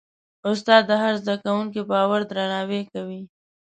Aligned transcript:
استاد 0.49 0.83
د 0.87 0.91
هر 1.03 1.13
زده 1.21 1.35
کوونکي 1.43 1.81
باور 1.91 2.21
درناوی 2.29 2.81
کوي. 2.93 3.21